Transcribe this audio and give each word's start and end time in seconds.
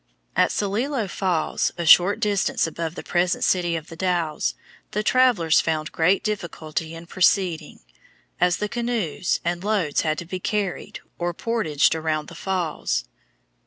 At 0.35 0.49
Celilo 0.49 1.07
Falls, 1.07 1.71
a 1.77 1.85
short 1.85 2.19
distance 2.19 2.65
above 2.65 2.95
the 2.95 3.03
present 3.03 3.43
city 3.43 3.75
of 3.75 3.85
The 3.85 3.95
Dalles, 3.95 4.55
the 4.93 5.03
travellers 5.03 5.61
found 5.61 5.91
great 5.91 6.23
difficulty 6.23 6.95
in 6.95 7.05
proceeding, 7.05 7.81
as 8.39 8.57
the 8.57 8.67
canoes 8.67 9.39
and 9.45 9.63
loads 9.63 10.01
had 10.01 10.17
to 10.17 10.25
be 10.25 10.39
carried, 10.39 11.01
or 11.19 11.35
"portaged," 11.35 11.93
around 11.93 12.29
the 12.29 12.33
falls. 12.33 13.05